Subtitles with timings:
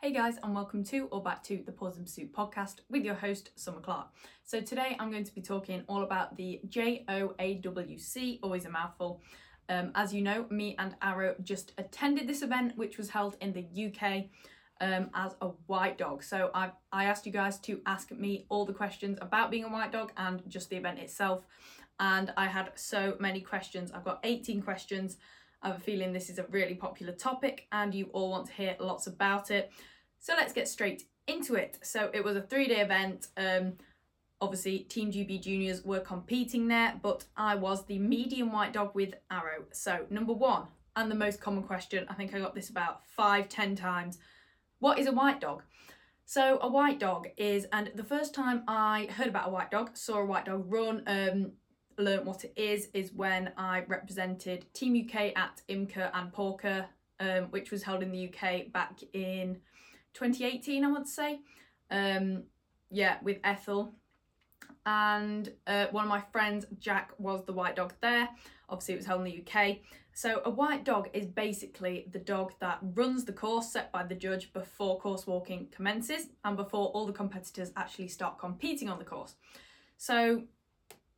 [0.00, 3.16] Hey guys, and welcome to or back to the Paws in Pursuit podcast with your
[3.16, 4.06] host, Summer Clark.
[4.44, 9.20] So, today I'm going to be talking all about the JOAWC, always a mouthful.
[9.68, 13.52] Um, as you know, me and Arrow just attended this event, which was held in
[13.52, 14.26] the UK
[14.80, 16.22] um, as a white dog.
[16.22, 19.68] So, I, I asked you guys to ask me all the questions about being a
[19.68, 21.44] white dog and just the event itself.
[21.98, 23.90] And I had so many questions.
[23.90, 25.16] I've got 18 questions
[25.62, 28.52] I have a feeling this is a really popular topic and you all want to
[28.52, 29.70] hear lots about it.
[30.18, 31.78] So let's get straight into it.
[31.82, 33.28] So it was a three day event.
[33.36, 33.74] Um,
[34.40, 39.14] obviously, Team GB juniors were competing there, but I was the medium white dog with
[39.30, 39.64] Arrow.
[39.72, 40.64] So, number one,
[40.96, 44.18] and the most common question, I think I got this about five, ten times
[44.80, 45.62] what is a white dog?
[46.24, 49.96] So, a white dog is, and the first time I heard about a white dog,
[49.96, 51.52] saw a white dog run, um,
[51.98, 56.86] learnt what it is is when I represented Team UK at IMCA and PORCA,
[57.20, 59.58] um, which was held in the UK back in
[60.14, 61.40] 2018, I want to say.
[61.90, 62.44] Um,
[62.90, 63.94] yeah, with Ethel.
[64.86, 68.28] And uh, one of my friends, Jack, was the white dog there.
[68.68, 69.78] Obviously, it was held in the UK.
[70.14, 74.14] So, a white dog is basically the dog that runs the course set by the
[74.14, 79.04] judge before course walking commences and before all the competitors actually start competing on the
[79.04, 79.34] course.
[79.96, 80.44] So,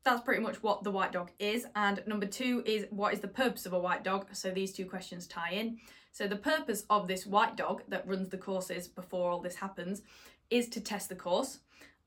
[0.05, 1.67] that's pretty much what the white dog is.
[1.75, 4.27] And number two is what is the purpose of a white dog?
[4.33, 5.79] So these two questions tie in.
[6.13, 10.03] So the purpose of this white dog that runs the courses before all this happens
[10.51, 11.61] is to test the course.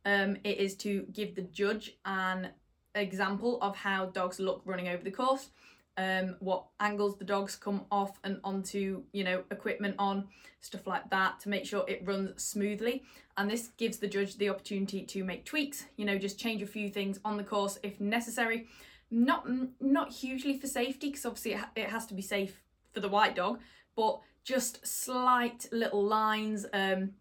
[0.06, 2.50] Um, it is to give the judge an
[2.96, 5.50] example of how dogs look running over the course
[5.98, 10.28] um, what angles the dogs come off and onto, you know, equipment on,
[10.62, 13.04] stuff like that to make sure it runs smoothly.
[13.38, 16.68] And this gives the judge the opportunity to make tweaks, you know, just change a
[16.68, 18.68] few things on the course if necessary.
[19.12, 19.48] Not
[19.80, 23.10] not hugely for safety because obviously it, ha- it has to be safe for the
[23.10, 23.60] white dog,
[23.96, 26.66] but just slight little lines.
[26.74, 27.12] Um,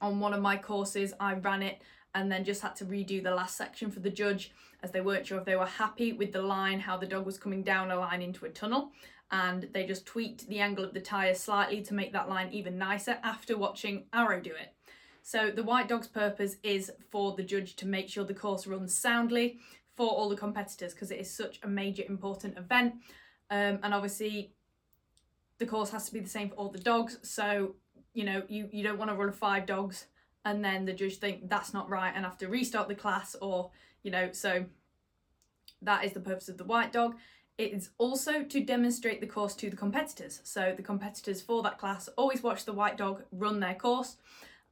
[0.00, 1.80] on one of my courses, I ran it
[2.16, 4.50] and then just had to redo the last section for the judge
[4.82, 7.36] as they weren't sure if they were happy with the line, how the dog was
[7.36, 8.90] coming down a line into a tunnel.
[9.30, 12.78] And they just tweaked the angle of the tyre slightly to make that line even
[12.78, 14.72] nicer after watching Arrow do it.
[15.22, 18.96] So the white dog's purpose is for the judge to make sure the course runs
[18.96, 19.58] soundly
[19.94, 22.94] for all the competitors because it is such a major important event.
[23.50, 24.54] Um, and obviously
[25.58, 27.18] the course has to be the same for all the dogs.
[27.22, 27.74] So,
[28.14, 30.06] you know, you, you don't want to run five dogs
[30.46, 33.70] and then the judge think that's not right and have to restart the class or
[34.02, 34.64] you know so
[35.82, 37.16] that is the purpose of the white dog.
[37.58, 40.40] It is also to demonstrate the course to the competitors.
[40.44, 44.16] So the competitors for that class always watch the white dog run their course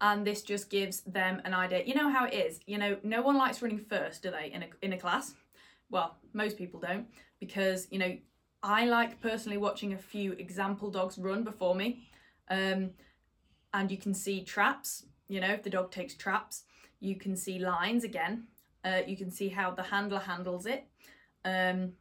[0.00, 1.82] and this just gives them an idea.
[1.84, 2.60] You know how it is.
[2.66, 5.34] You know no one likes running first do they in a, in a class?
[5.90, 7.06] Well most people don't
[7.40, 8.16] because you know
[8.62, 12.08] i like personally watching a few example dogs run before me.
[12.48, 12.90] Um,
[13.72, 16.64] and you can see traps you know, if the dog takes traps,
[17.00, 18.44] you can see lines again.
[18.84, 20.86] Uh, you can see how the handler handles it.
[21.44, 21.92] Um,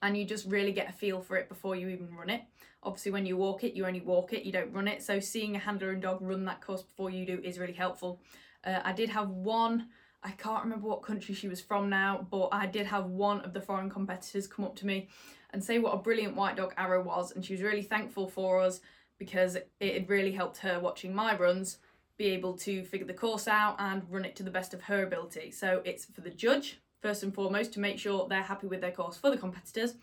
[0.00, 2.42] and you just really get a feel for it before you even run it.
[2.82, 5.02] Obviously, when you walk it, you only walk it, you don't run it.
[5.02, 8.20] So, seeing a handler and dog run that course before you do is really helpful.
[8.64, 9.88] Uh, I did have one,
[10.24, 13.52] I can't remember what country she was from now, but I did have one of
[13.52, 15.08] the foreign competitors come up to me
[15.50, 17.32] and say what a brilliant white dog Arrow was.
[17.32, 18.80] And she was really thankful for us
[19.18, 21.78] because it had really helped her watching my runs
[22.22, 25.02] be able to figure the course out and run it to the best of her
[25.02, 25.50] ability.
[25.50, 28.92] So it's for the judge, first and foremost, to make sure they're happy with their
[28.92, 29.94] course for the competitors.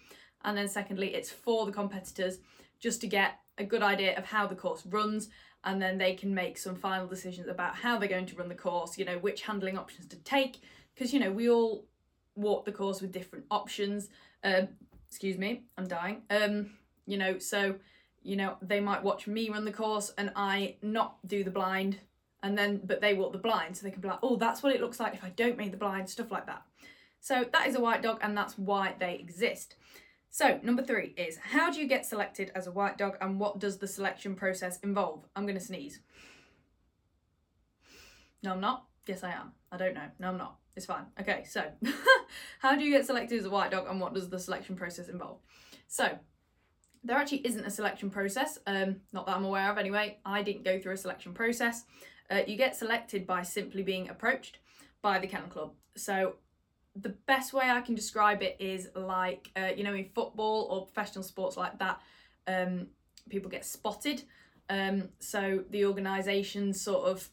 [0.43, 2.39] And then secondly, it's for the competitors
[2.77, 5.29] just to get a good idea of how the course runs
[5.63, 8.55] and then they can make some final decisions about how they're going to run the
[8.55, 10.59] course, you know, which handling options to take.
[10.93, 11.85] Because, you know, we all
[12.35, 14.09] walk the course with different options.
[14.43, 14.67] Um,
[15.07, 16.23] excuse me, I'm dying.
[16.29, 16.71] Um,
[17.05, 17.75] you know, so
[18.23, 21.99] you know, they might watch me run the course and I not do the blind
[22.43, 24.73] and then but they walk the blind so they can be like, oh, that's what
[24.73, 26.63] it looks like if I don't make the blind, stuff like that.
[27.19, 29.75] So that is a white dog and that's why they exist.
[30.29, 33.59] So number three is how do you get selected as a white dog and what
[33.59, 35.25] does the selection process involve?
[35.35, 35.99] I'm gonna sneeze.
[38.41, 38.85] No, I'm not.
[39.05, 39.51] Yes, I am.
[39.71, 40.07] I don't know.
[40.19, 40.57] No, I'm not.
[40.75, 41.05] It's fine.
[41.19, 41.63] Okay, so
[42.59, 45.09] how do you get selected as a white dog and what does the selection process
[45.09, 45.39] involve?
[45.87, 46.17] So
[47.03, 50.19] there actually isn't a selection process, um, not that I'm aware of anyway.
[50.25, 51.83] I didn't go through a selection process.
[52.29, 54.59] Uh, you get selected by simply being approached
[55.01, 55.71] by the kennel club.
[55.95, 56.35] So
[56.95, 60.85] the best way I can describe it is like, uh, you know, in football or
[60.85, 62.01] professional sports like that,
[62.47, 62.87] um,
[63.29, 64.23] people get spotted.
[64.69, 67.29] Um, so the organisations sort of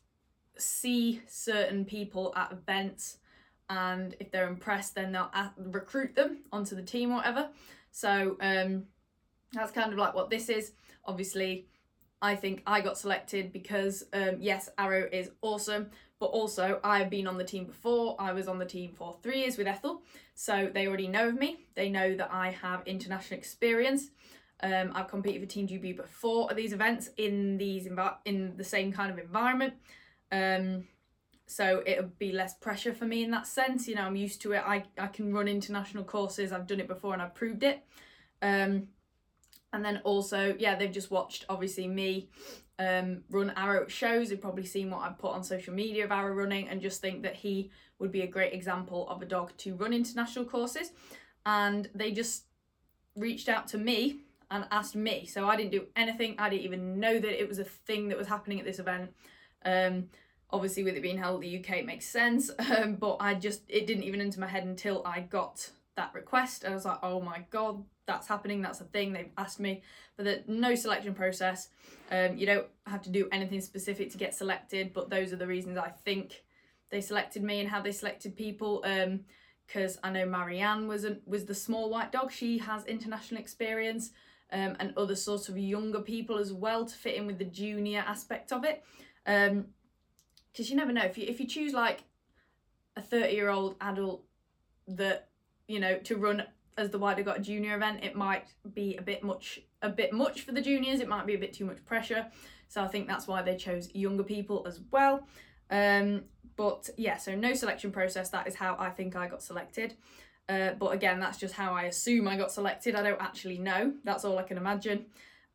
[0.56, 3.19] see certain people at events
[3.69, 7.50] and if they're impressed then they'll recruit them onto the team or whatever
[7.96, 8.84] so um,
[9.52, 10.72] that's kind of like what this is.
[11.06, 11.66] Obviously,
[12.23, 17.11] I think I got selected because um, yes, Arrow is awesome, but also I have
[17.11, 18.17] been on the team before.
[18.19, 20.03] I was on the team for three years with Ethel,
[20.35, 21.67] so they already know of me.
[21.75, 24.11] They know that I have international experience.
[24.63, 27.87] Um, I've competed for Team GB before at these events in these
[28.25, 29.75] in the same kind of environment.
[30.33, 30.85] Um,
[31.47, 33.87] so it'll be less pressure for me in that sense.
[33.87, 34.63] You know, I'm used to it.
[34.67, 36.53] I, I can run international courses.
[36.53, 37.85] I've done it before and I've proved it.
[38.43, 38.89] Um,
[39.73, 42.29] and then also, yeah, they've just watched obviously me
[42.79, 44.29] um, run Arrow shows.
[44.29, 47.23] They've probably seen what I've put on social media of Arrow running and just think
[47.23, 50.93] that he would be a great example of a dog to run international courses.
[51.45, 52.45] And they just
[53.15, 54.21] reached out to me
[54.51, 55.27] and asked me.
[55.27, 56.37] So I didn't do anything.
[56.39, 59.13] I didn't even know that it was a thing that was happening at this event.
[59.65, 60.09] Um,
[60.51, 62.51] obviously, with it being held in the UK, it makes sense.
[62.77, 66.65] Um, but I just, it didn't even enter my head until I got that request.
[66.65, 68.62] I was like, oh my God, that's happening.
[68.62, 69.12] That's a thing.
[69.12, 69.82] They've asked me.
[70.17, 71.69] But the no selection process.
[72.11, 74.93] Um, you don't have to do anything specific to get selected.
[74.93, 76.44] But those are the reasons I think
[76.91, 78.82] they selected me and how they selected people.
[78.87, 79.20] Um,
[79.67, 82.31] because I know Marianne was a, was the small white dog.
[82.31, 84.11] She has international experience
[84.53, 88.05] um, and other sorts of younger people as well to fit in with the junior
[88.06, 88.85] aspect of it.
[89.25, 89.67] Because um,
[90.56, 92.05] you never know if you if you choose like
[92.97, 94.23] a thirty year old adult
[94.88, 95.29] that
[95.67, 96.44] you know to run
[96.76, 100.43] as the wider got junior event, it might be a bit much a bit much
[100.43, 101.00] for the juniors.
[101.00, 102.26] It might be a bit too much pressure.
[102.69, 105.26] So I think that's why they chose younger people as well.
[105.70, 106.25] Um,
[106.56, 108.31] but yeah, so no selection process.
[108.31, 109.94] That is how I think I got selected.
[110.49, 112.94] Uh, but again, that's just how I assume I got selected.
[112.94, 113.93] I don't actually know.
[114.05, 115.06] That's all I can imagine.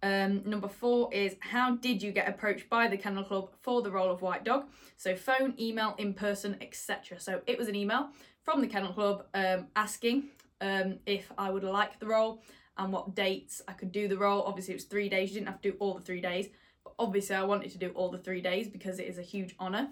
[0.03, 3.91] Um, number four is how did you get approached by the Kennel Club for the
[3.91, 4.65] role of white dog?
[4.97, 7.19] So phone, email, in person, etc.
[7.19, 8.09] So it was an email
[8.43, 10.23] from the Kennel Club um, asking
[10.61, 12.41] um, if I would like the role
[12.77, 14.43] and what dates I could do the role.
[14.43, 15.29] Obviously, it was three days.
[15.29, 16.47] You didn't have to do all the three days,
[16.83, 19.55] but obviously, I wanted to do all the three days because it is a huge
[19.59, 19.89] honour.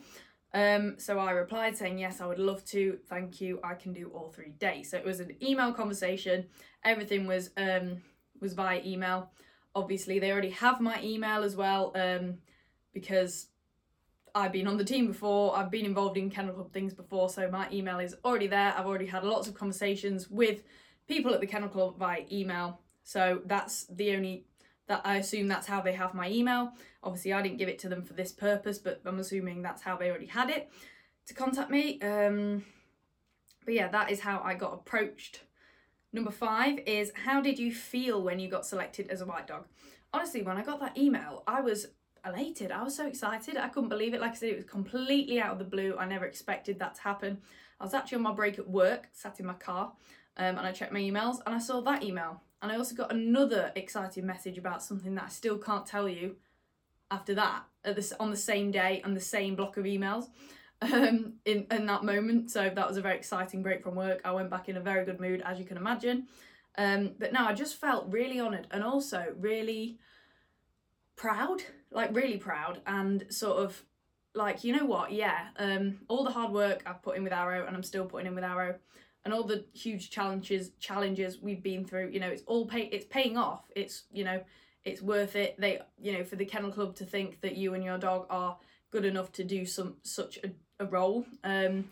[0.53, 2.97] Um, so I replied saying, Yes, I would love to.
[3.07, 3.59] Thank you.
[3.63, 4.89] I can do all three days.
[4.91, 6.45] So it was an email conversation.
[6.83, 8.01] Everything was um,
[8.39, 9.31] was via email.
[9.75, 12.39] Obviously, they already have my email as well um,
[12.93, 13.47] because
[14.35, 15.57] I've been on the team before.
[15.57, 17.29] I've been involved in Kennel Club things before.
[17.29, 18.73] So my email is already there.
[18.77, 20.63] I've already had lots of conversations with
[21.07, 22.79] people at the Kennel Club via email.
[23.03, 24.45] So that's the only
[24.87, 26.73] that I assume that's how they have my email.
[27.03, 29.95] Obviously, I didn't give it to them for this purpose, but I'm assuming that's how
[29.95, 30.69] they already had it
[31.27, 32.01] to contact me.
[32.01, 32.65] Um,
[33.65, 35.41] but yeah, that is how I got approached.
[36.11, 39.65] Number five is how did you feel when you got selected as a white dog?
[40.11, 41.87] Honestly, when I got that email, I was
[42.25, 42.71] elated.
[42.71, 43.57] I was so excited.
[43.57, 44.21] I couldn't believe it.
[44.21, 45.95] Like I said, it was completely out of the blue.
[45.97, 47.39] I never expected that to happen.
[47.79, 49.93] I was actually on my break at work, sat in my car,
[50.37, 52.41] um, and I checked my emails and I saw that email.
[52.61, 56.35] And I also got another exciting message about something that I still can't tell you
[57.09, 60.25] after that at this on the same day and the same block of emails
[60.81, 62.51] um, in, in that moment.
[62.51, 64.21] So that was a very exciting break from work.
[64.25, 66.27] I went back in a very good mood, as you can imagine.
[66.77, 69.99] Um, but no, I just felt really honoured and also really
[71.15, 73.83] proud, like really proud, and sort of
[74.35, 77.65] like, you know what, yeah, um, all the hard work I've put in with Arrow
[77.65, 78.75] and I'm still putting in with Arrow
[79.25, 83.05] and all the huge challenges challenges we've been through you know it's all pay it's
[83.05, 83.63] paying off.
[83.75, 84.41] It's you know
[84.85, 85.55] it's worth it.
[85.59, 88.57] They you know for the kennel club to think that you and your dog are
[88.91, 90.49] good enough to do some such a,
[90.83, 91.89] a role um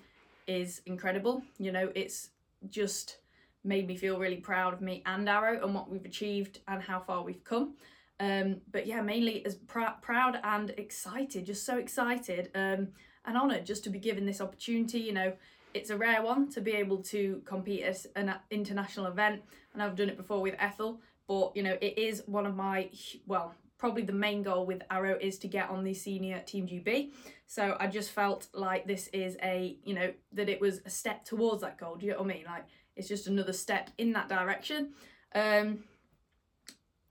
[0.48, 1.44] is incredible.
[1.58, 2.30] You know it's
[2.70, 3.18] just
[3.64, 7.00] made me feel really proud of me and arrow and what we've achieved and how
[7.00, 7.74] far we've come
[8.20, 12.88] um but yeah mainly as pr- proud and excited just so excited um
[13.26, 15.34] and honored just to be given this opportunity you know.
[15.74, 19.44] It's a rare one to be able to compete at an international event
[19.74, 22.90] and I've done it before with Ethel but you know it is one of my
[23.28, 27.12] well probably the main goal with Arrow is to get on the senior team GB
[27.46, 31.24] so I just felt like this is a you know that it was a step
[31.26, 32.46] towards that goal do you know what I mean?
[32.46, 34.94] Like it's just another step in that direction.
[35.36, 35.84] Um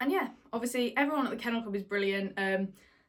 [0.00, 2.68] and yeah obviously everyone at the Kennel Club is brilliant um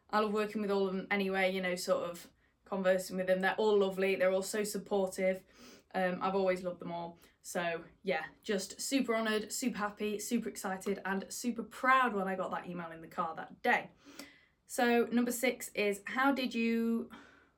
[0.09, 2.27] I love working with all of them anyway you know sort of
[2.67, 3.41] conversing with them.
[3.41, 4.15] They're all lovely.
[4.15, 5.41] They're all so supportive.
[5.95, 7.17] Um, I've always loved them all.
[7.41, 12.51] So yeah, just super honoured, super happy, super excited, and super proud when I got
[12.51, 13.89] that email in the car that day.
[14.67, 17.09] So number six is how did you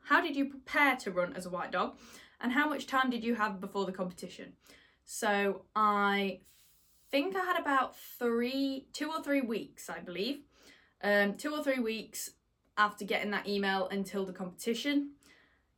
[0.03, 1.97] how did you prepare to run as a white dog,
[2.39, 4.53] and how much time did you have before the competition?
[5.05, 6.41] So I
[7.11, 10.41] think I had about three, two or three weeks, I believe.
[11.01, 12.31] Um, two or three weeks
[12.77, 15.11] after getting that email until the competition.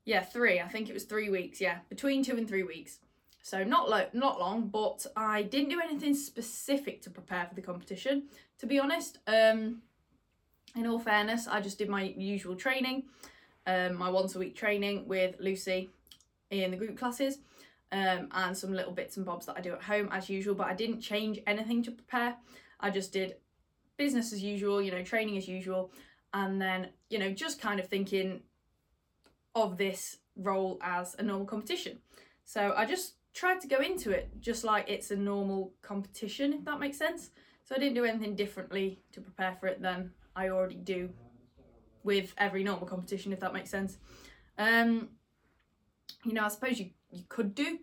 [0.06, 0.60] Yeah, three.
[0.60, 1.62] I think it was three weeks.
[1.62, 3.00] Yeah, between two and three weeks.
[3.44, 7.62] So not lo- not long, but I didn't do anything specific to prepare for the
[7.62, 8.24] competition.
[8.60, 9.82] To be honest, um,
[10.76, 13.04] in all fairness, I just did my usual training,
[13.66, 15.90] um, my once a week training with Lucy
[16.52, 17.40] in the group classes,
[17.91, 20.55] um, and some little bits and bobs that I do at home as usual.
[20.55, 22.36] But I didn't change anything to prepare.
[22.79, 23.36] I just did
[23.98, 25.91] business as usual, you know, training as usual,
[26.33, 28.41] and then you know just kind of thinking
[29.55, 32.00] of this role as a normal competition.
[32.45, 36.65] So I just tried to go into it just like it's a normal competition, if
[36.65, 37.31] that makes sense.
[37.63, 41.10] So I didn't do anything differently to prepare for it than I already do
[42.03, 43.98] with every normal competition, if that makes sense.
[44.57, 45.10] Um,
[46.25, 47.80] you know, I suppose you, you could do.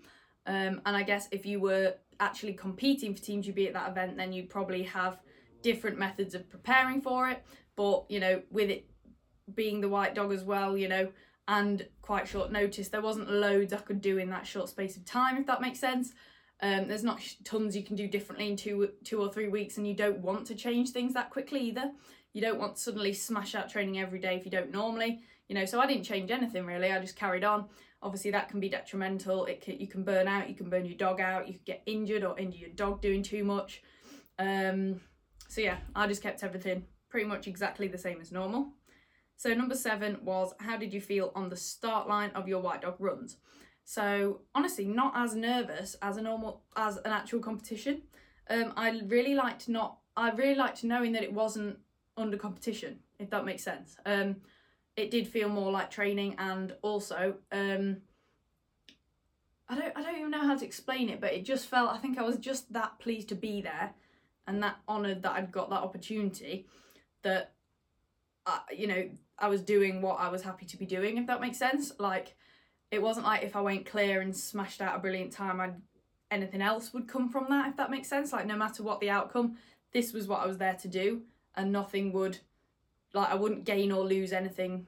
[0.46, 4.16] Um, and I guess if you were actually competing for Team GB at that event,
[4.16, 5.20] then you'd probably have
[5.62, 7.44] different methods of preparing for it.
[7.76, 8.88] But, you know, with it
[9.54, 11.08] being the white dog as well, you know,
[11.46, 15.04] and quite short notice, there wasn't loads I could do in that short space of
[15.04, 16.12] time, if that makes sense.
[16.60, 19.86] Um, there's not tons you can do differently in two, two or three weeks, and
[19.86, 21.92] you don't want to change things that quickly either.
[22.32, 25.54] You don't want to suddenly smash out training every day if you don't normally, you
[25.54, 25.64] know.
[25.64, 26.92] So I didn't change anything really.
[26.92, 27.66] I just carried on.
[28.02, 29.44] Obviously, that can be detrimental.
[29.46, 30.48] It can, you can burn out.
[30.48, 31.48] You can burn your dog out.
[31.48, 33.82] You can get injured or injure your dog doing too much.
[34.38, 35.00] Um,
[35.48, 38.72] so yeah, I just kept everything pretty much exactly the same as normal.
[39.36, 42.82] So number seven was how did you feel on the start line of your white
[42.82, 43.36] dog runs?
[43.84, 48.02] So honestly, not as nervous as a normal as an actual competition.
[48.50, 49.98] Um, I really liked not.
[50.16, 51.78] I really liked knowing that it wasn't
[52.16, 53.96] under competition, if that makes sense.
[54.04, 54.36] Um,
[54.98, 57.98] it did feel more like training, and also, um,
[59.68, 59.96] I don't.
[59.96, 61.90] I don't even know how to explain it, but it just felt.
[61.90, 63.94] I think I was just that pleased to be there,
[64.46, 66.66] and that honoured that I'd got that opportunity.
[67.22, 67.52] That,
[68.44, 71.40] I, you know, I was doing what I was happy to be doing, if that
[71.40, 71.92] makes sense.
[71.98, 72.34] Like
[72.90, 75.74] it wasn't like if I went clear and smashed out a brilliant time, I'd
[76.30, 78.32] anything else would come from that, if that makes sense.
[78.32, 79.56] Like no matter what the outcome,
[79.92, 81.22] this was what I was there to do,
[81.54, 82.38] and nothing would,
[83.14, 84.86] like I wouldn't gain or lose anything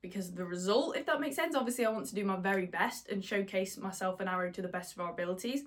[0.00, 1.54] because of the result, if that makes sense.
[1.54, 4.68] Obviously, I want to do my very best and showcase myself and Arrow to the
[4.68, 5.62] best of our abilities,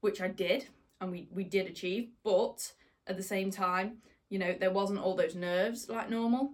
[0.00, 0.66] which I did,
[1.00, 2.10] and we we did achieve.
[2.24, 2.72] But
[3.06, 3.98] at the same time,
[4.28, 6.52] you know, there wasn't all those nerves like normal.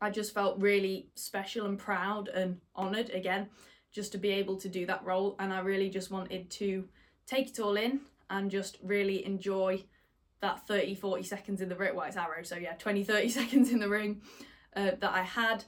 [0.00, 3.48] I just felt really special and proud and honoured again
[3.92, 5.36] just to be able to do that role.
[5.38, 6.88] And I really just wanted to
[7.26, 9.84] take it all in and just really enjoy
[10.42, 11.96] that 30 40 seconds in the ring.
[11.96, 14.20] Well, arrow, so yeah, 20 30 seconds in the ring
[14.76, 15.64] uh, that I had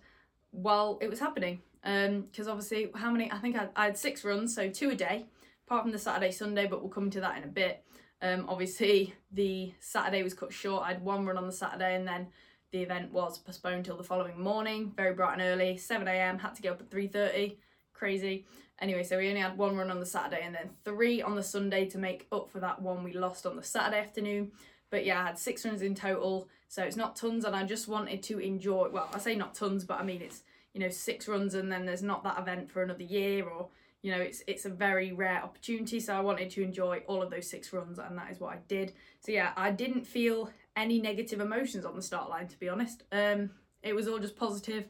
[0.50, 1.62] while it was happening.
[1.82, 3.30] Because um, obviously, how many?
[3.30, 5.26] I think I, I, had six runs, so two a day,
[5.66, 7.84] apart from the Saturday, Sunday, but we'll come to that in a bit.
[8.22, 10.84] Um, obviously, the Saturday was cut short.
[10.84, 12.28] I had one run on the Saturday and then
[12.72, 16.38] the event was postponed till the following morning, very bright and early, 7 a.m.
[16.38, 17.56] Had to get up at 3:30.
[17.92, 18.46] Crazy.
[18.80, 21.42] Anyway, so we only had one run on the Saturday and then three on the
[21.42, 24.50] Sunday to make up for that one we lost on the Saturday afternoon.
[24.90, 27.88] But yeah, I had six runs in total, so it's not tons, and I just
[27.88, 28.88] wanted to enjoy.
[28.92, 31.84] Well, I say not tons, but I mean it's you know six runs, and then
[31.84, 33.68] there's not that event for another year, or
[34.02, 35.98] you know it's it's a very rare opportunity.
[35.98, 38.58] So I wanted to enjoy all of those six runs, and that is what I
[38.68, 38.92] did.
[39.20, 43.02] So yeah, I didn't feel any negative emotions on the start line, to be honest.
[43.10, 43.50] Um,
[43.82, 44.86] it was all just positive,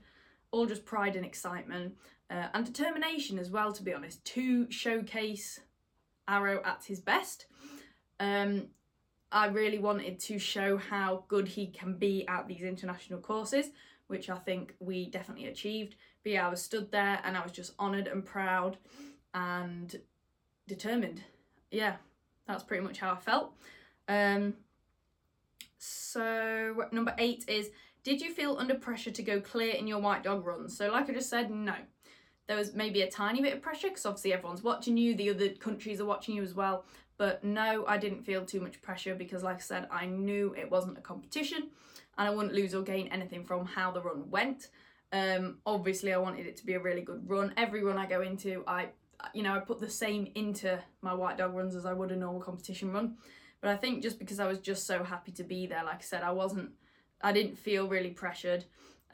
[0.51, 1.95] all just pride and excitement,
[2.31, 5.61] uh, and determination as well, to be honest, to showcase
[6.27, 7.47] Arrow at his best.
[8.19, 8.69] Um,
[9.31, 13.71] I really wanted to show how good he can be at these international courses,
[14.07, 15.97] which I think we definitely achieved.
[16.23, 18.79] But yeah, I was stood there and I was just honoured and proud
[19.35, 19.95] and
[20.69, 21.23] determined.
[21.71, 21.97] Yeah,
[22.47, 23.53] that's pretty much how I felt.
[24.09, 24.55] Um,
[25.79, 27.71] so number eight is,
[28.05, 30.77] did you feel under pressure to go clear in your white dog runs?
[30.77, 31.75] So like I just said, no.
[32.47, 35.49] There was maybe a tiny bit of pressure because obviously everyone's watching you, the other
[35.51, 36.85] countries are watching you as well.
[37.17, 40.71] But no, I didn't feel too much pressure because like I said, I knew it
[40.71, 41.71] wasn't a competition
[42.19, 44.69] and I wouldn't lose or gain anything from how the run went.
[45.13, 47.55] Um, obviously I wanted it to be a really good run.
[47.57, 48.89] Every run I go into, I
[49.33, 52.17] you know, I put the same into my white dog runs as I would a
[52.17, 53.17] normal competition run.
[53.61, 56.03] But I think just because I was just so happy to be there, like I
[56.03, 56.71] said, I wasn't,
[57.23, 58.65] I didn't feel really pressured.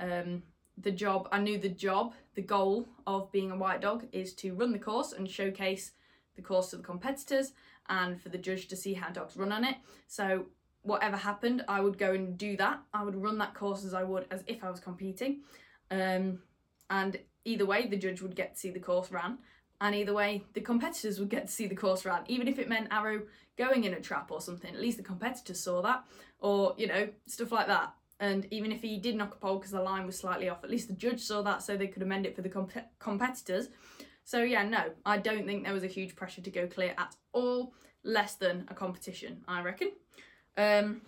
[0.01, 0.43] Um,
[0.79, 4.55] the job, I knew the job, the goal of being a white dog is to
[4.55, 5.93] run the course and showcase
[6.37, 7.53] the course to the competitors
[7.91, 9.77] and for the judge to see how dogs run on it.
[10.07, 10.47] So
[10.81, 12.81] whatever happened, I would go and do that.
[12.95, 15.43] I would run that course as I would as if I was competing.
[15.91, 16.39] Um,
[16.89, 19.37] and either way, the judge would get to see the course ran
[19.83, 22.69] and either way the competitors would get to see the course ran even if it
[22.69, 23.23] meant arrow
[23.57, 26.05] going in a trap or something at least the competitors saw that
[26.39, 29.73] or you know stuff like that and even if he did knock a pole because
[29.73, 32.27] the line was slightly off at least the judge saw that so they could amend
[32.27, 33.69] it for the comp- competitors
[34.25, 37.17] so yeah no i don't think there was a huge pressure to go clear at
[37.33, 37.73] all
[38.05, 39.91] less than a competition i reckon
[40.57, 41.01] um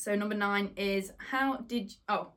[0.00, 2.28] So number nine is how did oh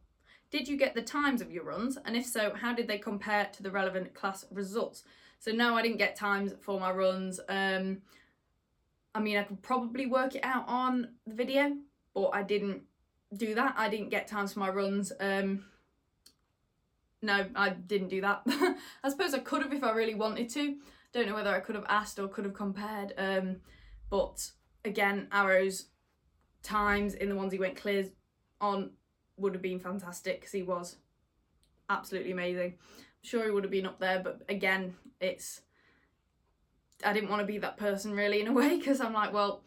[0.52, 3.46] did you get the times of your runs and if so how did they compare
[3.54, 5.04] to the relevant class results?
[5.40, 7.40] So no, I didn't get times for my runs.
[7.48, 8.02] Um,
[9.16, 11.78] I mean, I could probably work it out on the video,
[12.14, 12.84] but I didn't
[13.38, 13.76] do that.
[13.78, 15.12] I didn't get times for my runs.
[15.20, 15.66] Um,
[17.22, 18.42] no, I didn't do that.
[19.04, 20.78] I suppose I could have if I really wanted to.
[21.14, 23.14] Don't know whether I could have asked or could have compared.
[23.18, 23.58] Um,
[24.10, 24.52] but
[24.84, 25.86] again, Arrow's
[26.64, 28.08] times in the ones he went clears
[28.60, 28.92] on
[29.38, 30.98] would have been fantastic because he was
[31.90, 32.74] absolutely amazing.
[32.74, 35.62] I'm sure he would have been up there, but again, it's
[37.06, 39.64] I didn't want to be that person really in a way because I'm like, well,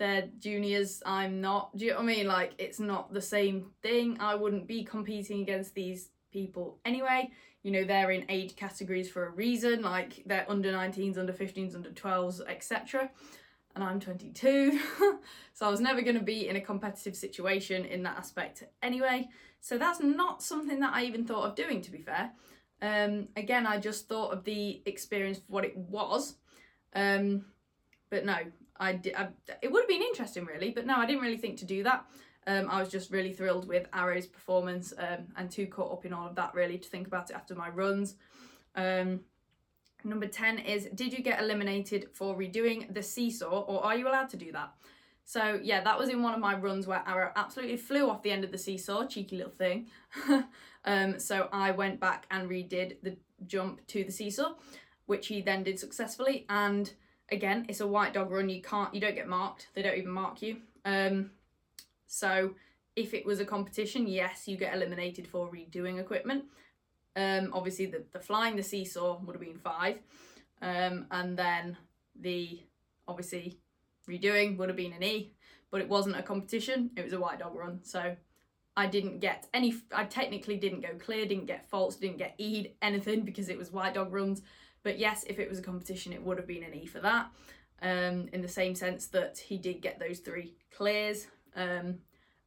[0.00, 1.76] they're juniors, I'm not.
[1.76, 2.26] Do you know what I mean?
[2.26, 4.16] Like, it's not the same thing.
[4.18, 7.30] I wouldn't be competing against these people anyway.
[7.62, 11.74] You know, they're in age categories for a reason, like they're under 19s, under 15s,
[11.74, 13.10] under 12s, etc.
[13.74, 14.80] And I'm 22,
[15.52, 19.28] so I was never going to be in a competitive situation in that aspect anyway.
[19.60, 22.30] So that's not something that I even thought of doing, to be fair.
[22.80, 26.36] Um, again, I just thought of the experience for what it was.
[26.94, 27.44] Um,
[28.08, 28.38] but no,
[28.80, 29.14] I did.
[29.14, 29.28] I,
[29.62, 30.70] it would have been interesting, really.
[30.70, 32.04] But no, I didn't really think to do that.
[32.46, 36.12] Um, I was just really thrilled with Arrow's performance um, and too caught up in
[36.12, 38.16] all of that really to think about it after my runs.
[38.74, 39.20] Um,
[40.04, 44.30] number 10 is Did you get eliminated for redoing the seesaw or are you allowed
[44.30, 44.72] to do that?
[45.24, 48.32] So yeah, that was in one of my runs where Arrow absolutely flew off the
[48.32, 49.86] end of the seesaw, cheeky little thing.
[50.84, 54.54] um, so I went back and redid the jump to the seesaw,
[55.06, 56.46] which he then did successfully.
[56.48, 56.92] And
[57.32, 58.48] again, it's a white dog run.
[58.48, 59.68] You can't, you don't get marked.
[59.74, 60.58] They don't even mark you.
[60.84, 61.30] Um,
[62.06, 62.54] so
[62.96, 66.44] if it was a competition, yes, you get eliminated for redoing equipment.
[67.16, 69.98] Um, obviously, the, the flying the seesaw would have been five.
[70.62, 71.76] Um, and then
[72.20, 72.60] the
[73.08, 73.58] obviously
[74.08, 75.32] redoing would have been an E,
[75.70, 77.80] but it wasn't a competition, it was a white dog run.
[77.82, 78.14] So
[78.76, 82.72] I didn't get any, I technically didn't go clear, didn't get faults, didn't get E'd,
[82.82, 84.42] anything because it was white dog runs.
[84.82, 87.30] But yes, if it was a competition, it would have been an E for that.
[87.82, 91.26] Um, in the same sense that he did get those three clears.
[91.56, 91.98] Um,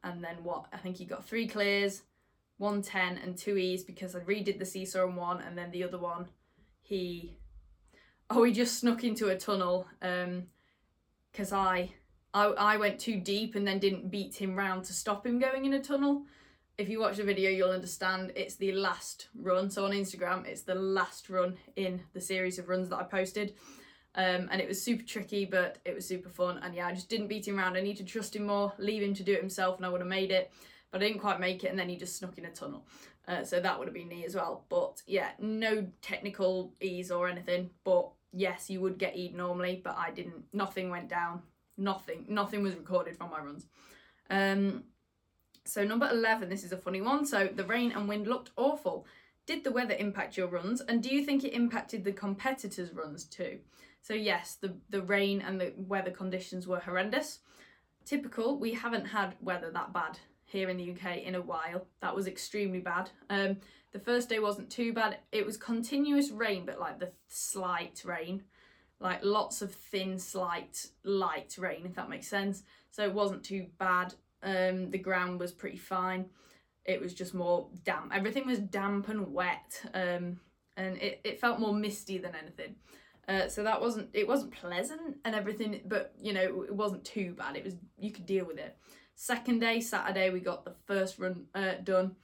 [0.03, 0.65] and then what?
[0.71, 2.03] I think he got three clears,
[2.57, 5.83] one 10 and two E's because I redid the seesaw in one and then the
[5.83, 6.27] other one
[6.81, 7.37] he
[8.29, 10.43] oh he just snuck into a tunnel um
[11.31, 11.93] because I,
[12.33, 15.65] I I went too deep and then didn't beat him round to stop him going
[15.65, 16.23] in a tunnel.
[16.75, 19.69] If you watch the video, you'll understand it's the last run.
[19.69, 23.53] So on Instagram, it's the last run in the series of runs that I posted.
[24.15, 26.59] Um, and it was super tricky, but it was super fun.
[26.63, 27.77] And yeah, I just didn't beat him around.
[27.77, 30.01] I need to trust him more, leave him to do it himself, and I would
[30.01, 30.51] have made it.
[30.91, 32.87] But I didn't quite make it, and then he just snuck in a tunnel.
[33.27, 34.65] Uh, so that would have been me as well.
[34.69, 37.69] But yeah, no technical ease or anything.
[37.83, 40.45] But yes, you would get E'd normally, but I didn't.
[40.53, 41.43] Nothing went down.
[41.77, 42.25] Nothing.
[42.27, 43.67] Nothing was recorded from my runs.
[44.29, 44.85] Um,
[45.65, 47.25] so number 11, this is a funny one.
[47.25, 49.05] So the rain and wind looked awful.
[49.45, 50.81] Did the weather impact your runs?
[50.81, 53.59] And do you think it impacted the competitors' runs too?
[54.01, 57.39] So yes, the, the rain and the weather conditions were horrendous.
[58.05, 61.87] Typical, we haven't had weather that bad here in the UK in a while.
[62.01, 63.09] That was extremely bad.
[63.29, 63.57] Um,
[63.93, 65.17] the first day wasn't too bad.
[65.31, 68.43] It was continuous rain, but like the slight rain,
[68.99, 72.63] like lots of thin, slight, light rain, if that makes sense.
[72.91, 74.13] So it wasn't too bad.
[74.43, 76.25] Um, the ground was pretty fine.
[76.85, 78.11] It was just more damp.
[78.13, 80.39] Everything was damp and wet, um,
[80.75, 82.75] and it, it felt more misty than anything.
[83.27, 87.33] Uh, so that wasn't it wasn't pleasant and everything, but you know it wasn't too
[87.37, 87.55] bad.
[87.55, 88.77] It was you could deal with it.
[89.15, 92.15] Second day, Saturday, we got the first run uh, done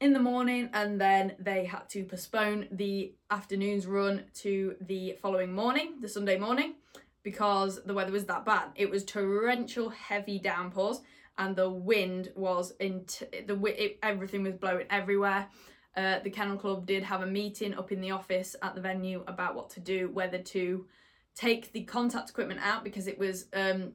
[0.00, 5.52] in the morning, and then they had to postpone the afternoon's run to the following
[5.52, 6.74] morning, the Sunday morning,
[7.22, 8.70] because the weather was that bad.
[8.74, 11.00] It was torrential, heavy downpours,
[11.38, 15.48] and the wind was in t- the it, everything was blowing everywhere.
[15.96, 19.24] Uh, the Kennel Club did have a meeting up in the office at the venue
[19.26, 20.86] about what to do, whether to
[21.34, 23.92] take the contact equipment out because it was um,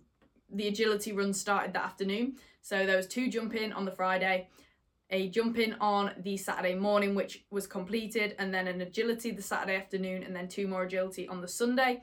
[0.52, 2.36] the agility run started that afternoon.
[2.62, 4.50] So there was two jump in on the Friday,
[5.10, 9.42] a jump in on the Saturday morning, which was completed, and then an agility the
[9.42, 12.02] Saturday afternoon, and then two more agility on the Sunday.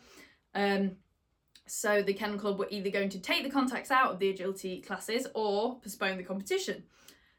[0.54, 0.92] Um,
[1.74, 4.82] so the Kennel Club were either going to take the contacts out of the agility
[4.82, 6.82] classes or postpone the competition.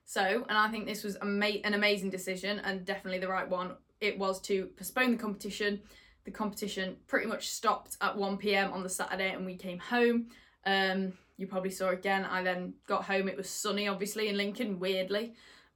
[0.06, 3.76] So, and I think this was ama- an amazing decision and definitely the right one.
[4.02, 5.82] It was to postpone the competition.
[6.26, 10.30] The competition pretty much stopped at 1 pm on the Saturday, and we came home.
[10.66, 12.26] Um, you probably saw again.
[12.26, 13.30] I then got home.
[13.30, 15.36] It was sunny, obviously, in Lincoln, weirdly,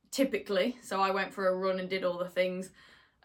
[0.09, 0.77] typically.
[0.81, 2.71] So I went for a run and did all the things.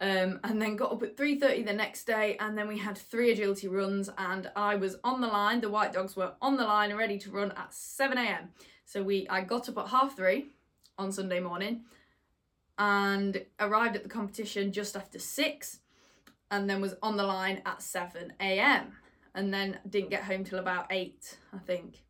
[0.03, 3.31] Um, and then got up at 3.30 the next day and then we had three
[3.31, 6.93] agility runs and I was on the line, the white dogs were on the line
[6.93, 8.49] ready to run at 7am.
[8.85, 10.49] So we I got up at half three
[10.99, 11.83] on Sunday morning
[12.79, 15.79] and arrived at the competition just after six
[16.51, 18.97] and then was on the line at 7 a.m.
[19.37, 22.03] and then didn't get home till about 8, I think.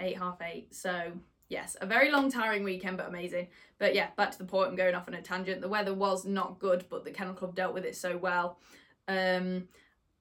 [0.00, 0.74] 8, half 8.
[0.74, 1.12] So,
[1.52, 3.48] yes, a very long, tiring weekend, but amazing.
[3.78, 5.60] But yeah, back to the point, I'm going off on a tangent.
[5.60, 8.58] The weather was not good, but the Kennel Club dealt with it so well.
[9.06, 9.68] Um,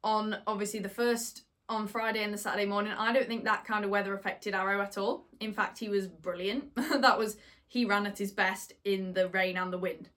[0.04, 3.86] on obviously the first on Friday and the Saturday morning, I don't think that kind
[3.86, 5.26] of weather affected Arrow at all.
[5.39, 6.76] In fact, he was brilliant.
[6.76, 10.10] that was he ran at his best in the rain and the wind.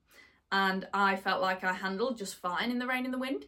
[0.51, 3.45] And I felt like I handled just fine in the rain and the wind.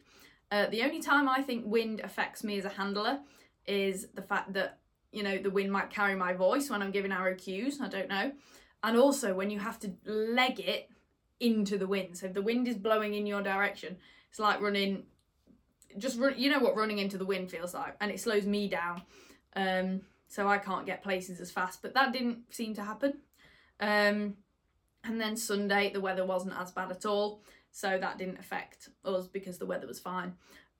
[0.49, 3.19] Uh, the only time I think wind affects me as a handler
[3.65, 4.79] is the fact that,
[5.11, 7.79] you know, the wind might carry my voice when I'm giving arrow cues.
[7.81, 8.31] I don't know.
[8.83, 10.89] And also when you have to leg it
[11.39, 12.17] into the wind.
[12.17, 13.97] So if the wind is blowing in your direction,
[14.29, 15.03] it's like running,
[15.97, 17.95] just run, you know what running into the wind feels like.
[18.01, 19.01] And it slows me down.
[19.55, 21.81] Um, so I can't get places as fast.
[21.81, 23.19] But that didn't seem to happen.
[23.79, 24.35] Um,
[25.03, 27.41] and then Sunday, the weather wasn't as bad at all,
[27.71, 30.33] so that didn't affect us because the weather was fine.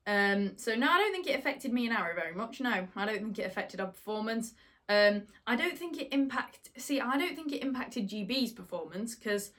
[0.07, 2.59] Um, so no, I don't think it affected me and Arrow very much.
[2.59, 4.53] No, I don't think it affected our performance.
[4.89, 6.69] Um, I don't think it impact.
[6.77, 9.51] See, I don't think it impacted GB's performance because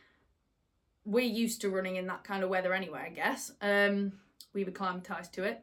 [1.04, 3.02] we're used to running in that kind of weather anyway.
[3.06, 4.12] I guess um,
[4.54, 5.62] we've acclimatized to it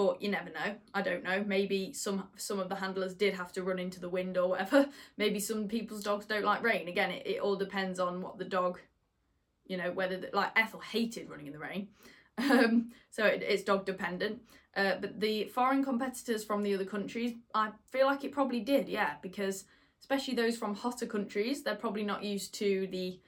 [0.00, 0.76] but you never know.
[0.94, 1.44] I don't know.
[1.46, 4.88] Maybe some some of the handlers did have to run into the wind or whatever.
[5.18, 6.88] Maybe some people's dogs don't like rain.
[6.88, 8.80] Again, it, it all depends on what the dog,
[9.66, 11.88] you know, whether the, like Ethel hated running in the rain,
[12.50, 14.40] um, so it, it's dog dependent.
[14.76, 18.88] Uh, but the foreign competitors from the other countries, I feel like it probably did,
[18.88, 19.64] yeah, because
[20.00, 23.18] especially those from hotter countries, they're probably not used to the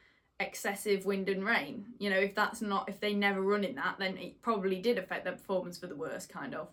[0.41, 1.87] excessive wind and rain.
[1.99, 4.99] You know, if that's not if they never run in that, then it probably did
[4.99, 6.69] affect their performance for the worst, kind of.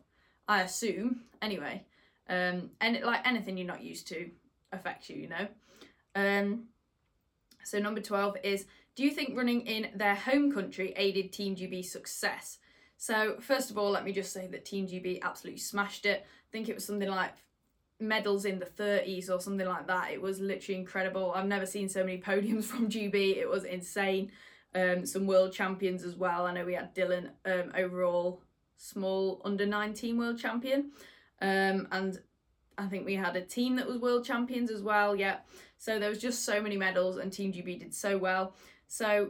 [0.48, 1.22] I assume.
[1.42, 1.84] Anyway,
[2.28, 4.30] um, and like anything you're not used to
[4.72, 5.48] affects you, you know.
[6.16, 6.66] Um,
[7.64, 11.92] so number twelve is: Do you think running in their home country aided Team GB's
[11.92, 12.60] success?
[12.98, 16.26] So first of all, let me just say that Team GB absolutely smashed it.
[16.26, 17.34] I think it was something like
[18.00, 20.12] medals in the 30s or something like that.
[20.12, 21.32] It was literally incredible.
[21.34, 23.38] I've never seen so many podiums from GB.
[23.38, 24.32] It was insane.
[24.76, 26.46] Um, some world champions as well.
[26.46, 28.44] I know we had Dylan um, overall
[28.78, 30.92] small under 19 world champion.
[31.42, 32.20] Um, and
[32.78, 35.16] I think we had a team that was world champions as well.
[35.16, 35.38] Yeah.
[35.78, 38.56] So there was just so many medals and Team GB did so well.
[38.90, 39.30] So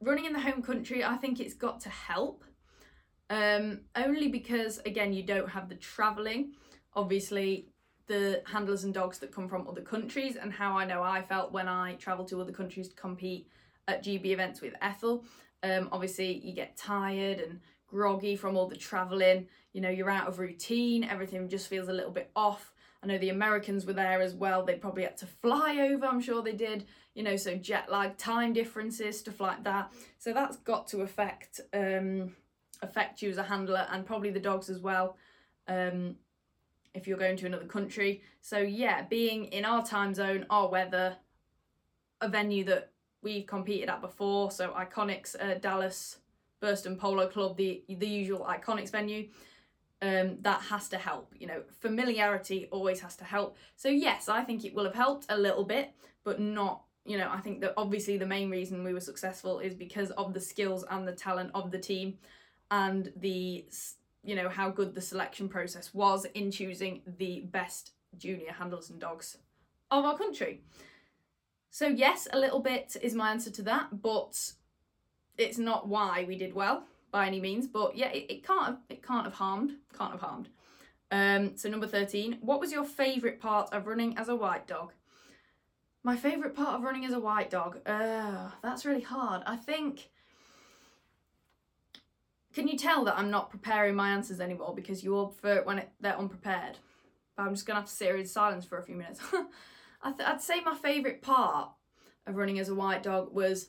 [0.00, 2.44] running in the home country, I think it's got to help.
[3.30, 6.54] Um, only because again you don't have the travelling
[6.98, 7.68] obviously
[8.06, 11.52] the handlers and dogs that come from other countries and how I know I felt
[11.52, 13.48] when I travelled to other countries to compete
[13.86, 15.24] at GB events with Ethel.
[15.62, 19.46] Um, obviously, you get tired and groggy from all the travelling.
[19.72, 21.04] You know, you're out of routine.
[21.04, 22.72] Everything just feels a little bit off.
[23.02, 24.64] I know the Americans were there as well.
[24.64, 26.06] They probably had to fly over.
[26.06, 26.86] I'm sure they did.
[27.18, 29.92] You know, so jet lag, time differences, stuff like that.
[30.18, 32.36] So that's got to affect um,
[32.80, 35.16] affect you as a handler and probably the dogs as well.
[35.66, 36.14] Um,
[36.94, 38.22] if you're going to another country.
[38.40, 41.16] So yeah, being in our time zone, our weather,
[42.20, 46.18] a venue that we've competed at before, so Iconics, uh, Dallas,
[46.62, 49.28] Burston Polo Club, the the usual Iconics venue.
[50.00, 51.34] Um, that has to help.
[51.36, 53.56] You know, familiarity always has to help.
[53.74, 56.84] So yes, I think it will have helped a little bit, but not.
[57.08, 60.34] You know, I think that obviously the main reason we were successful is because of
[60.34, 62.18] the skills and the talent of the team,
[62.70, 63.64] and the
[64.22, 69.00] you know how good the selection process was in choosing the best junior handlers and
[69.00, 69.38] dogs
[69.90, 70.60] of our country.
[71.70, 74.34] So yes, a little bit is my answer to that, but
[75.38, 77.66] it's not why we did well by any means.
[77.66, 80.48] But yeah, it, it can't have, it can't have harmed, can't have harmed.
[81.10, 84.92] Um, so number thirteen, what was your favourite part of running as a white dog?
[86.08, 89.42] My favourite part of running as a white dog, uh, that's really hard.
[89.44, 90.08] I think
[92.54, 95.66] can you tell that I'm not preparing my answers anymore because you all prefer it
[95.66, 96.78] when it, they're unprepared?
[97.36, 99.20] But I'm just to have to sit here in silence for a few minutes.
[100.02, 101.72] I th- I'd say my favourite part
[102.26, 103.68] of running as a white dog was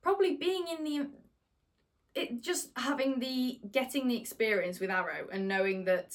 [0.00, 1.08] probably being in the
[2.14, 6.14] it just having the getting the experience with arrow and knowing that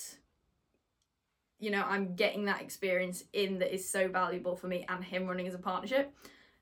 [1.60, 5.26] you know i'm getting that experience in that is so valuable for me and him
[5.26, 6.14] running as a partnership.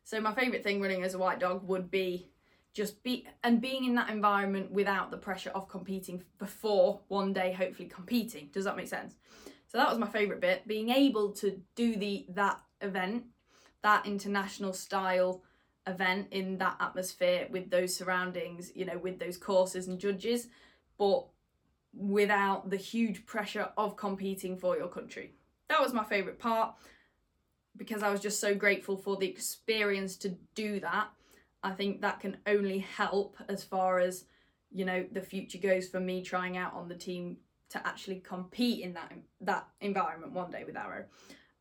[0.04, 2.30] So my favorite thing running as a white dog would be
[2.74, 7.54] just be and being in that environment without the pressure of competing before one day
[7.54, 8.50] hopefully competing.
[8.52, 9.16] Does that make sense?
[9.68, 13.26] So that was my favorite bit being able to do the that event
[13.82, 15.44] that international style
[15.88, 20.48] event in that atmosphere with those surroundings you know with those courses and judges
[20.98, 21.26] but
[21.94, 25.34] without the huge pressure of competing for your country
[25.70, 26.76] that was my favorite part
[27.76, 31.10] because I was just so grateful for the experience to do that,
[31.64, 34.26] I think that can only help as far as
[34.72, 37.38] you know the future goes for me trying out on the team
[37.70, 41.06] to actually compete in that that environment one day with Arrow.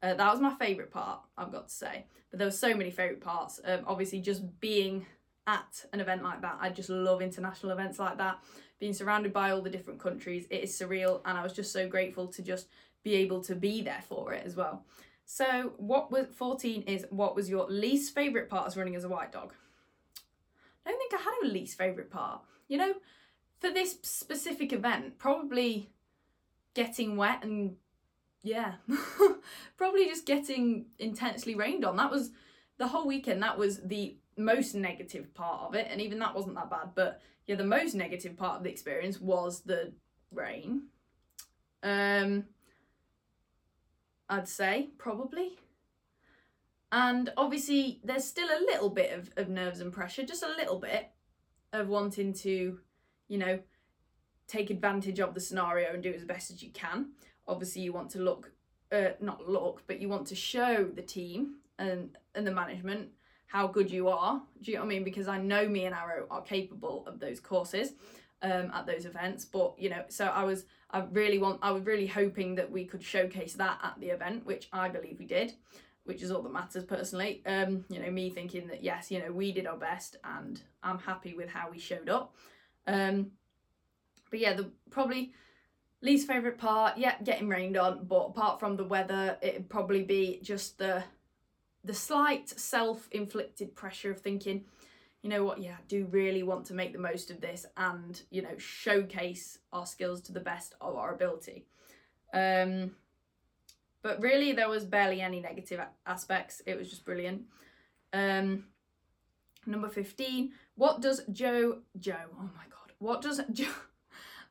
[0.03, 2.07] Uh, that was my favourite part, I've got to say.
[2.31, 3.61] But there were so many favourite parts.
[3.65, 5.07] Um, obviously, just being
[5.47, 8.39] at an event like that, I just love international events like that.
[8.83, 11.89] Being surrounded by all the different countries, it is surreal, and I was just so
[11.89, 12.67] grateful to just
[13.05, 14.85] be able to be there for it as well.
[15.25, 19.09] So, what was 14 is what was your least favourite part of running as a
[19.09, 19.55] white dog?
[20.85, 22.41] I don't think I had a least favourite part.
[22.67, 22.95] You know,
[23.61, 25.89] for this specific event, probably
[26.75, 27.77] getting wet and
[28.43, 28.73] yeah,
[29.77, 31.95] probably just getting intensely rained on.
[31.99, 32.33] That was
[32.79, 33.45] the whole weekend.
[33.45, 36.97] That was the most negative part of it, and even that wasn't that bad.
[36.97, 39.93] But yeah, the most negative part of the experience was the
[40.33, 40.85] rain.
[41.83, 42.45] Um,
[44.29, 45.59] I'd say probably.
[46.93, 50.79] And obviously, there's still a little bit of, of nerves and pressure, just a little
[50.79, 51.11] bit
[51.73, 52.79] of wanting to,
[53.29, 53.59] you know,
[54.47, 57.13] take advantage of the scenario and do as best as you can.
[57.49, 58.53] Obviously, you want to look,
[58.93, 63.09] uh, not look, but you want to show the team and and the management
[63.53, 64.41] how good you are.
[64.63, 65.05] Do you know what I mean?
[65.05, 67.93] Because I know me and Arrow are capable of those courses
[68.41, 69.45] um, at those events.
[69.45, 72.87] But you know, so I was, I really want, I was really hoping that we
[72.87, 75.53] could showcase that at the event, which I believe we did,
[76.05, 77.43] which is all that matters personally.
[77.45, 80.99] Um, you know, me thinking that yes, you know, we did our best, and I'm
[80.99, 82.35] happy with how we showed up.
[82.87, 83.33] Um,
[84.31, 85.35] but yeah, the probably
[86.01, 88.07] least favorite part, yeah, getting rained on.
[88.07, 91.05] But apart from the weather, it'd probably be just the
[91.85, 94.65] the slight self-inflicted pressure of thinking,
[95.23, 98.21] you know what, yeah, I do really want to make the most of this and
[98.31, 101.67] you know showcase our skills to the best of our ability.
[102.35, 102.93] Um,
[104.03, 106.61] but really, there was barely any negative aspects.
[106.67, 107.43] It was just brilliant.
[108.13, 108.65] Um,
[109.67, 110.53] number 15.
[110.75, 113.67] What does Joe, Joe, oh my God, what does Joe,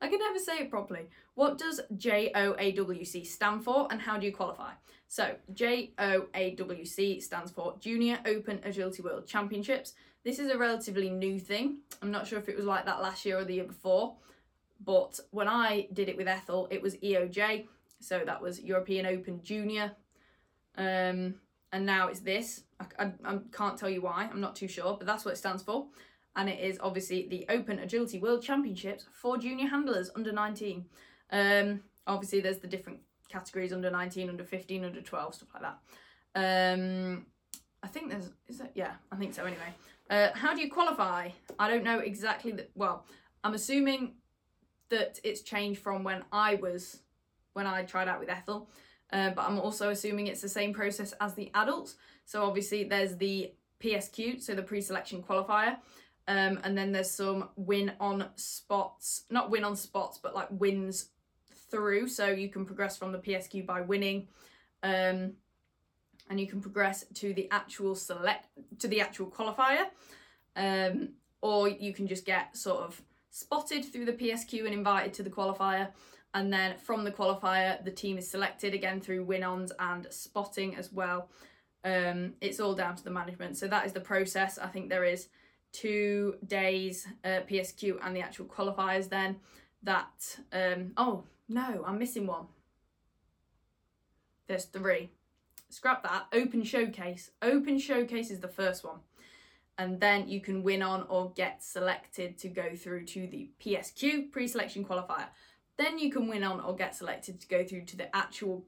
[0.01, 1.07] I can never say it properly.
[1.35, 4.71] What does JOAWC stand for and how do you qualify?
[5.11, 9.93] So, JOAWC stands for Junior Open Agility World Championships.
[10.23, 11.79] This is a relatively new thing.
[12.01, 14.15] I'm not sure if it was like that last year or the year before,
[14.79, 17.65] but when I did it with Ethel, it was EOJ.
[17.99, 19.91] So that was European Open Junior.
[20.77, 21.35] Um,
[21.73, 22.63] and now it's this.
[22.79, 25.37] I, I, I can't tell you why, I'm not too sure, but that's what it
[25.37, 25.87] stands for
[26.37, 30.85] and it is obviously the Open Agility World Championships for junior handlers under 19.
[31.33, 32.99] Um, obviously, there's the different
[33.31, 36.73] categories under 19, under 15, under 12, stuff like that.
[36.73, 37.25] Um,
[37.83, 39.73] I think there's, is that, yeah, I think so anyway.
[40.09, 41.29] Uh, how do you qualify?
[41.57, 43.05] I don't know exactly that, well,
[43.43, 44.15] I'm assuming
[44.89, 46.99] that it's changed from when I was,
[47.53, 48.69] when I tried out with Ethel,
[49.11, 51.95] uh, but I'm also assuming it's the same process as the adults.
[52.25, 55.77] So obviously there's the PSQ, so the pre-selection qualifier,
[56.27, 61.09] um, and then there's some win on spots, not win on spots, but like wins
[61.71, 62.07] through.
[62.07, 64.27] So you can progress from the PSQ by winning.
[64.83, 65.33] Um,
[66.29, 68.47] and you can progress to the actual select
[68.79, 69.85] to the actual qualifier.
[70.55, 71.09] Um,
[71.41, 75.29] or you can just get sort of spotted through the PSQ and invited to the
[75.29, 75.89] qualifier.
[76.33, 80.75] And then from the qualifier, the team is selected again through win ons and spotting
[80.75, 81.29] as well.
[81.83, 83.57] Um, it's all down to the management.
[83.57, 84.57] So that is the process.
[84.57, 85.27] I think there is
[85.71, 89.37] two days uh, PSQ and the actual qualifiers then
[89.83, 92.47] that um oh no I'm missing one.
[94.47, 95.11] There's three.
[95.69, 96.27] Scrap that.
[96.33, 97.31] Open showcase.
[97.41, 98.99] Open showcase is the first one.
[99.77, 104.31] And then you can win on or get selected to go through to the PSQ
[104.31, 105.27] pre-selection qualifier.
[105.77, 108.65] Then you can win on or get selected to go through to the actual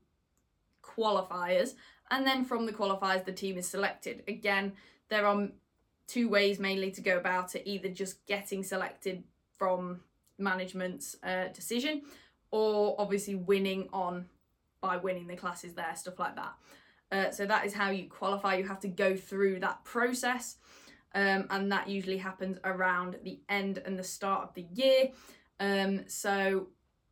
[0.82, 1.74] qualifiers.
[2.10, 4.24] And then from the qualifiers the team is selected.
[4.28, 4.72] Again
[5.10, 5.50] there are
[6.08, 7.64] two ways mainly to go about it.
[7.66, 9.24] Either just getting selected
[9.58, 10.00] from
[10.38, 12.04] management's uh, decision
[12.54, 14.26] or obviously winning on
[14.80, 16.54] by winning the classes there stuff like that.
[17.12, 18.56] Uh, so that is how you qualify.
[18.56, 20.58] You have to go through that process
[21.16, 25.12] um, and that usually happens around the end and the start of the year.
[25.60, 26.68] Um, so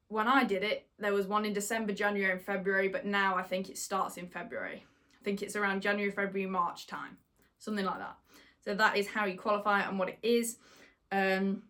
[0.07, 3.41] when i did it there was one in december january and february but now i
[3.41, 4.83] think it starts in february.
[5.21, 7.17] I think it's around january february march time
[7.61, 8.17] something like that.
[8.65, 10.57] So that is how you qualify and what it is.
[11.11, 11.63] Um,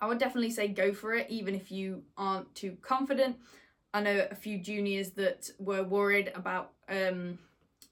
[0.00, 3.36] I would definitely say go for it, even if you aren't too confident.
[3.92, 7.38] I know a few juniors that were worried about, um,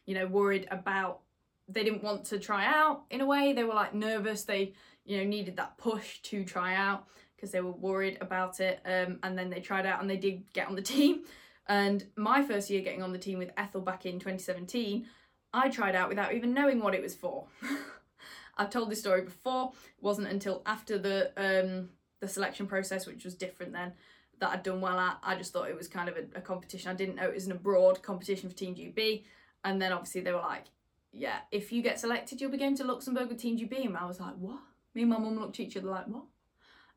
[0.06, 1.20] you know, worried about
[1.68, 3.52] they didn't want to try out in a way.
[3.52, 4.44] They were like nervous.
[4.44, 4.72] They,
[5.04, 8.80] you know, needed that push to try out because they were worried about it.
[8.86, 11.24] Um, and then they tried out and they did get on the team.
[11.66, 15.06] And my first year getting on the team with Ethel back in 2017,
[15.52, 17.46] I tried out without even knowing what it was for.
[18.56, 19.72] I've told this story before.
[19.74, 21.90] It wasn't until after the um,
[22.20, 23.92] the selection process, which was different then,
[24.40, 25.18] that I'd done well at.
[25.22, 26.90] I just thought it was kind of a, a competition.
[26.90, 29.24] I didn't know it was an abroad competition for Team GB.
[29.64, 30.64] And then obviously they were like,
[31.12, 33.87] yeah, if you get selected, you'll be going to Luxembourg with Team GB.
[33.87, 34.61] And I was like, what?
[34.94, 36.24] Me and my mum looked at each other like, what?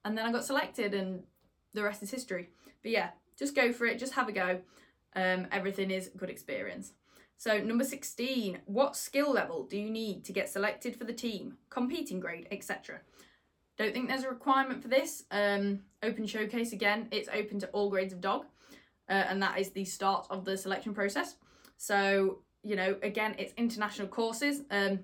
[0.04, 1.24] And then I got selected, and
[1.74, 2.50] the rest is history.
[2.82, 4.62] But yeah, just go for it, just have a go.
[5.16, 6.94] Um, everything is good experience.
[7.38, 11.58] So, number 16, what skill level do you need to get selected for the team,
[11.70, 13.02] competing grade, etc.?
[13.78, 15.24] Don't think there's a requirement for this.
[15.32, 18.46] Um, open showcase again, it's open to all grades of dog,
[19.10, 21.36] uh, and that is the start of the selection process.
[21.78, 24.62] So, you know, again, it's international courses.
[24.70, 25.00] Um,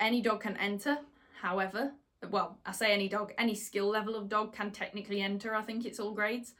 [0.00, 0.98] any dog can enter.
[1.40, 1.92] However,
[2.30, 5.54] well, I say any dog, any skill level of dog can technically enter.
[5.54, 6.54] I think it's all grades.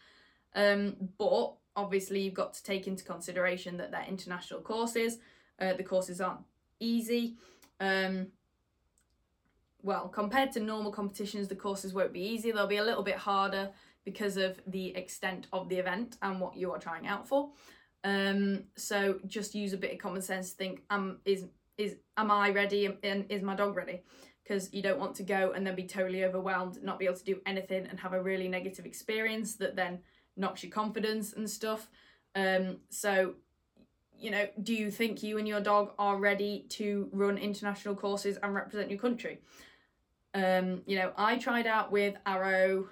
[0.55, 5.19] Um, but obviously, you've got to take into consideration that they're international courses.
[5.61, 6.41] Uh, the courses aren't
[6.81, 7.37] easy.
[7.79, 8.29] Um,
[9.83, 12.51] well, compared to normal competitions, the courses won't be easy.
[12.51, 13.71] They'll be a little bit harder
[14.05, 17.51] because of the extent of the event and what you are trying out for.
[18.05, 20.53] Um, so just use a bit of common sense.
[20.53, 21.45] Think, um, is
[21.77, 24.03] is am I ready and is my dog ready?
[24.43, 27.25] Because you don't want to go and then be totally overwhelmed, not be able to
[27.25, 30.01] do anything, and have a really negative experience that then
[30.37, 31.91] knocks your confidence and stuff.
[32.35, 33.35] Um, so
[34.21, 38.39] you know, do you think you and your dog are ready to run international courses
[38.43, 39.41] and represent your country?
[40.35, 42.89] Um, you know, I tried out with Arrow.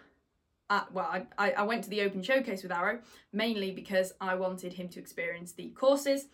[0.70, 2.98] At, well, I, I went to the open showcase with Arrow
[3.32, 6.26] mainly because I wanted him to experience the courses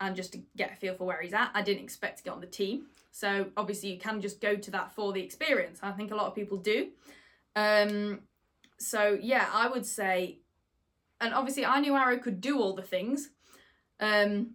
[0.00, 1.50] and just to get a feel for where he's at.
[1.52, 2.86] I didn't expect to get on the team.
[3.10, 5.78] So obviously you can just go to that for the experience.
[5.82, 6.88] I think a lot of people do.
[7.54, 8.20] Um,
[8.78, 10.38] so yeah, I would say,
[11.20, 13.28] and obviously I knew Arrow could do all the things,
[14.00, 14.54] um,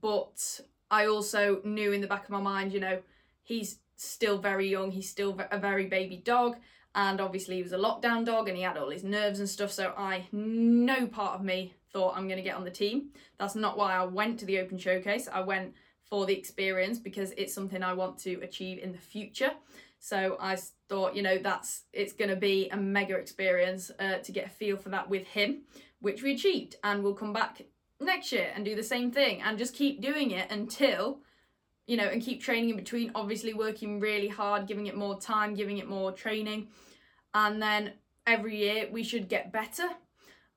[0.00, 3.00] but I also knew in the back of my mind, you know,
[3.42, 4.90] he's still very young.
[4.90, 6.56] He's still a very baby dog.
[6.94, 9.70] And obviously, he was a lockdown dog and he had all his nerves and stuff.
[9.70, 13.10] So, I, no part of me thought I'm going to get on the team.
[13.38, 15.28] That's not why I went to the Open Showcase.
[15.32, 15.74] I went
[16.08, 19.52] for the experience because it's something I want to achieve in the future.
[20.00, 20.58] So I
[20.88, 24.50] thought, you know, that's it's going to be a mega experience uh, to get a
[24.50, 25.62] feel for that with him,
[26.00, 27.62] which we achieved, and we'll come back
[28.00, 31.20] next year and do the same thing and just keep doing it until
[31.86, 35.54] you know, and keep training in between, obviously working really hard, giving it more time,
[35.54, 36.68] giving it more training.
[37.34, 37.94] And then
[38.26, 39.88] every year we should get better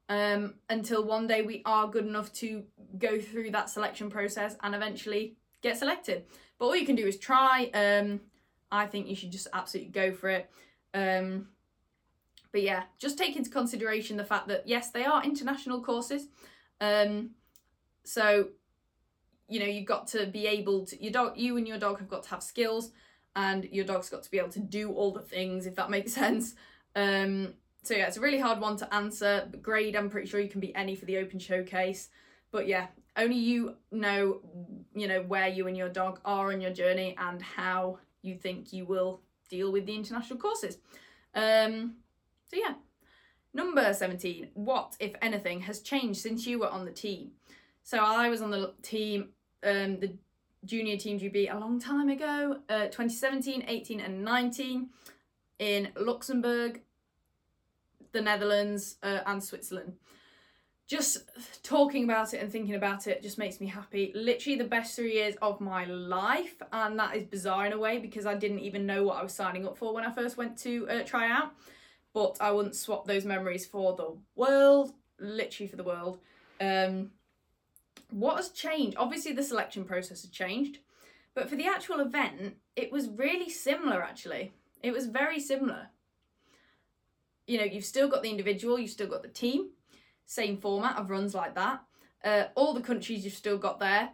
[0.09, 2.63] um, until one day we are good enough to
[2.97, 6.25] go through that selection process and eventually get selected.
[6.59, 7.69] But all you can do is try.
[7.73, 8.21] Um,
[8.71, 10.49] I think you should just absolutely go for it.
[10.93, 11.47] Um,
[12.51, 16.27] but yeah, just take into consideration the fact that yes, they are international courses.
[16.79, 17.31] Um,
[18.03, 18.49] so
[19.47, 22.10] you know you've got to be able to your dog you and your dog have
[22.10, 22.91] got to have skills
[23.36, 26.13] and your dog's got to be able to do all the things if that makes
[26.23, 26.56] sense.
[26.95, 27.53] Um
[27.84, 29.49] so yeah it's a really hard one to answer.
[29.62, 32.10] Grade i'm pretty sure you can be any for the open showcase.
[32.51, 34.41] But yeah only you know
[34.95, 38.71] you know where you and your dog are on your journey and how you think
[38.73, 40.77] you will deal with the international courses.
[41.36, 41.95] Um
[42.49, 42.75] so yeah.
[43.56, 47.32] Number 17 what if anything has changed since you were on the team
[47.84, 49.30] so I was on the team,
[49.63, 50.13] um, the
[50.65, 54.89] junior team GB a long time ago, uh, 2017, 18 and 19
[55.60, 56.82] in Luxembourg,
[58.13, 59.93] the Netherlands uh, and Switzerland.
[60.88, 61.30] Just
[61.63, 64.12] talking about it and thinking about it just makes me happy.
[64.15, 67.98] Literally the best three years of my life, and that is bizarre in a way
[67.98, 70.58] because I didn't even know what I was signing up for when I first went
[70.60, 71.54] to uh, try out.
[72.13, 76.19] But I wouldn't swap those memories for the world, literally for the world.
[76.62, 77.12] Um,
[78.13, 78.97] what has changed?
[78.97, 80.80] Obviously, the selection process has changed,
[81.34, 84.54] but for the actual event, it was really similar actually.
[84.82, 85.88] It was very similar.
[87.47, 89.69] You know, you've still got the individual, you've still got the team,
[90.26, 91.82] same format of runs like that.
[92.23, 94.09] Uh, all the countries you've still got there.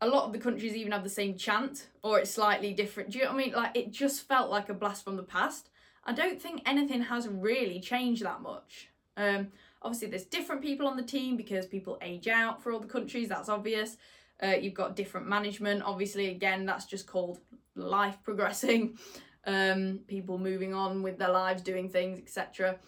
[0.00, 3.10] A lot of the countries even have the same chant, or it's slightly different.
[3.10, 3.52] Do you know what I mean?
[3.52, 5.68] Like, it just felt like a blast from the past.
[6.04, 8.88] I don't think anything has really changed that much.
[9.18, 9.48] Um,
[9.82, 13.28] Obviously, there's different people on the team because people age out for all the countries,
[13.28, 13.96] that's obvious.
[14.42, 15.82] Uh, you've got different management.
[15.82, 17.38] Obviously, again, that's just called
[17.74, 18.98] life progressing,
[19.46, 22.78] um, people moving on with their lives, doing things, etc.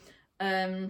[0.41, 0.89] Um,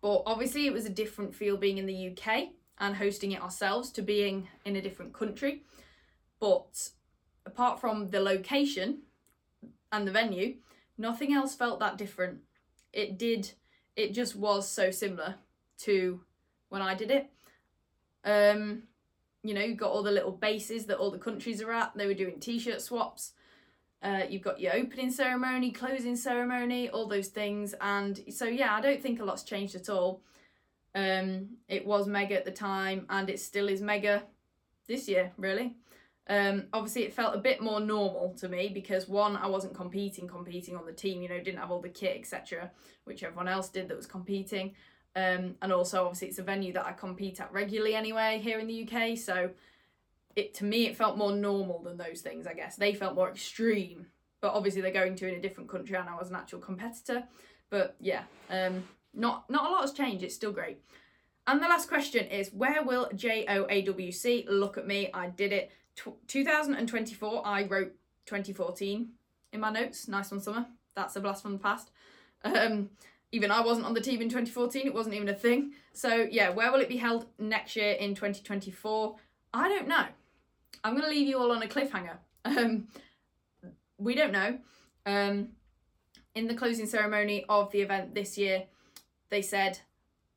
[0.00, 3.90] but obviously, it was a different feel being in the UK and hosting it ourselves
[3.92, 5.62] to being in a different country.
[6.40, 6.90] But
[7.46, 9.02] apart from the location
[9.90, 10.56] and the venue,
[10.98, 12.40] nothing else felt that different.
[12.92, 13.52] It did
[13.96, 15.36] it just was so similar
[15.78, 16.20] to
[16.68, 17.30] when I did it.
[18.24, 18.82] Um,
[19.42, 21.96] you know, you've got all the little bases that all the countries are at.
[21.96, 23.32] They were doing t-shirt swaps.
[24.02, 28.80] Uh, you've got your opening ceremony, closing ceremony, all those things, and so yeah, I
[28.80, 30.20] don't think a lot's changed at all.
[30.94, 34.22] Um, it was mega at the time, and it still is mega
[34.86, 35.76] this year, really.
[36.28, 40.26] Um, obviously, it felt a bit more normal to me because one, I wasn't competing,
[40.26, 41.22] competing on the team.
[41.22, 42.70] You know, didn't have all the kit, etc.,
[43.04, 44.74] which everyone else did that was competing.
[45.14, 48.66] Um, and also, obviously, it's a venue that I compete at regularly anyway here in
[48.66, 49.16] the UK.
[49.16, 49.50] So,
[50.34, 52.46] it to me, it felt more normal than those things.
[52.46, 54.06] I guess they felt more extreme.
[54.40, 57.24] But obviously, they're going to in a different country, and I was an actual competitor.
[57.70, 60.24] But yeah, um, not not a lot has changed.
[60.24, 60.78] It's still great.
[61.46, 65.10] And the last question is where will JOAWC look at me?
[65.14, 67.92] I did it 2024, I wrote
[68.26, 69.08] 2014
[69.52, 70.08] in my notes.
[70.08, 70.66] Nice one, Summer.
[70.94, 71.90] That's a blast from the past.
[72.44, 72.90] Um,
[73.32, 75.72] even I wasn't on the team in 2014, it wasn't even a thing.
[75.92, 79.16] So, yeah, where will it be held next year in 2024?
[79.52, 80.04] I don't know.
[80.84, 82.18] I'm going to leave you all on a cliffhanger.
[82.44, 82.88] Um,
[83.98, 84.58] we don't know.
[85.04, 85.48] Um,
[86.34, 88.64] in the closing ceremony of the event this year,
[89.30, 89.80] they said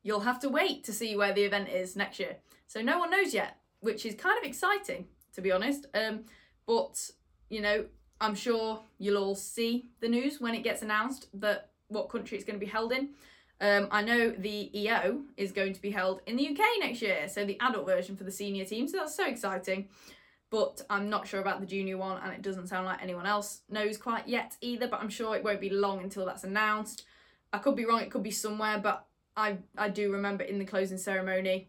[0.02, 2.36] you'll have to wait to see where the event is next year.
[2.66, 5.86] So no one knows yet, which is kind of exciting to be honest.
[5.94, 6.24] Um,
[6.66, 7.10] but
[7.48, 7.86] you know,
[8.20, 12.46] I'm sure you'll all see the news when it gets announced that what country it's
[12.46, 13.10] going to be held in.
[13.60, 17.28] Um, I know the EO is going to be held in the UK next year,
[17.28, 18.88] so the adult version for the senior team.
[18.88, 19.88] So that's so exciting.
[20.50, 23.60] But I'm not sure about the junior one, and it doesn't sound like anyone else
[23.68, 24.88] knows quite yet either.
[24.88, 27.04] But I'm sure it won't be long until that's announced.
[27.52, 29.06] I could be wrong; it could be somewhere, but
[29.36, 31.68] I I do remember in the closing ceremony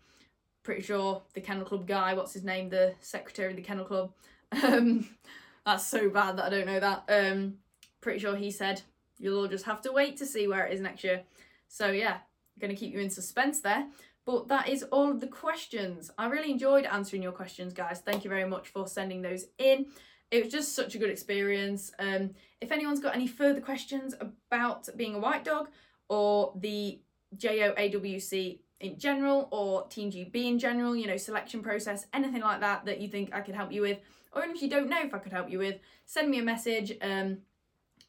[0.63, 4.11] pretty sure the kennel club guy, what's his name, the secretary of the kennel club.
[4.63, 5.07] Um,
[5.65, 7.05] that's so bad that I don't know that.
[7.07, 7.53] Um,
[8.01, 8.81] pretty sure he said
[9.17, 11.21] you'll all just have to wait to see where it is next year.
[11.69, 12.17] So yeah,
[12.59, 13.87] going to keep you in suspense there.
[14.25, 16.11] But that is all of the questions.
[16.17, 17.99] I really enjoyed answering your questions, guys.
[17.99, 19.87] Thank you very much for sending those in.
[20.29, 21.91] It was just such a good experience.
[21.97, 22.31] Um,
[22.61, 25.69] if anyone's got any further questions about being a white dog
[26.07, 26.99] or the
[27.35, 32.85] JOAWC in general or Team GB in general, you know, selection process, anything like that
[32.85, 33.99] that you think I could help you with,
[34.33, 36.43] or even if you don't know if I could help you with, send me a
[36.43, 37.37] message um,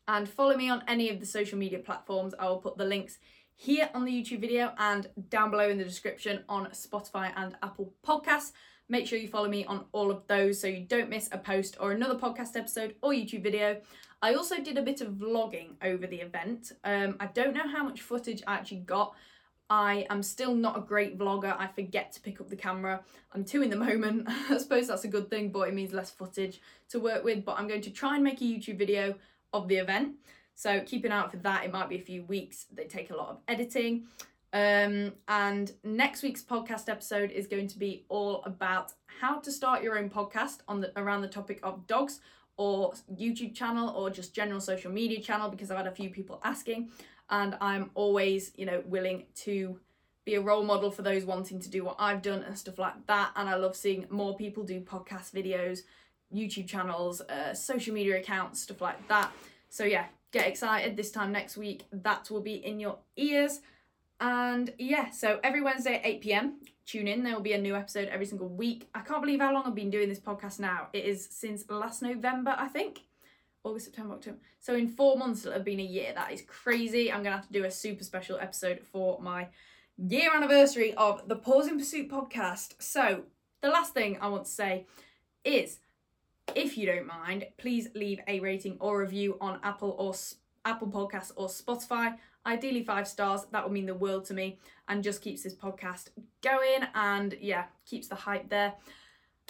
[0.09, 2.35] and follow me on any of the social media platforms.
[2.39, 3.19] I will put the links
[3.55, 7.93] here on the YouTube video and down below in the description on Spotify and Apple
[8.05, 8.53] Podcasts.
[8.89, 11.77] Make sure you follow me on all of those so you don't miss a post
[11.81, 13.81] or another podcast episode or YouTube video.
[14.21, 16.73] I also did a bit of vlogging over the event.
[16.85, 19.15] Um, I don't know how much footage I actually got
[19.73, 21.57] I am still not a great vlogger.
[21.59, 23.01] I forget to pick up the camera.
[23.33, 24.29] I'm too in the moment.
[24.29, 26.61] I suppose that's a good thing, but it means less footage
[26.91, 27.43] to work with.
[27.47, 29.15] But I'm going to try and make a YouTube video
[29.55, 30.17] of the event.
[30.55, 31.65] So keep an eye out for that.
[31.65, 32.67] It might be a few weeks.
[32.71, 34.09] They take a lot of editing.
[34.53, 39.83] Um, and next week's podcast episode is going to be all about how to start
[39.83, 42.21] your own podcast on the around the topic of dogs
[42.59, 46.43] or YouTube channel or just general social media channel because I've had a few people
[46.45, 46.91] asking
[47.33, 49.81] and I'm always, you know, willing to
[50.25, 53.07] be a role model for those wanting to do what I've done and stuff like
[53.07, 53.33] that.
[53.35, 55.81] And I love seeing more people do podcast videos,
[56.33, 59.33] YouTube channels, uh, social media accounts, stuff like that.
[59.71, 61.87] So yeah, get excited this time next week.
[61.91, 63.61] That will be in your ears.
[64.21, 66.53] And yeah, so every Wednesday at 8 pm,
[66.87, 67.25] tune in.
[67.25, 68.91] There will be a new episode every single week.
[68.95, 70.89] I can't believe how long I've been doing this podcast now.
[70.93, 73.01] It is since last November, I think.
[73.65, 74.39] August, September, October.
[74.61, 76.13] So in four months it'll have been a year.
[76.15, 77.13] That is crazy.
[77.13, 79.49] I'm gonna have to do a super special episode for my
[79.97, 82.75] year anniversary of the Paws in Pursuit podcast.
[82.81, 83.23] So
[83.61, 84.87] the last thing I want to say
[85.45, 85.79] is,
[86.57, 90.15] if you don't mind, please leave a rating or review on Apple or
[90.65, 92.17] Apple Podcasts or Spotify.
[92.45, 93.47] Ideally five stars.
[93.53, 94.59] That would mean the world to me
[94.89, 96.09] and just keeps this podcast
[96.43, 98.75] going and yeah, keeps the hype there.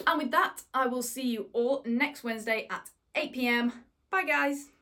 [0.05, 3.73] And with that, I will see you all next Wednesday at 8 p.m.
[4.13, 4.72] Bye, guys.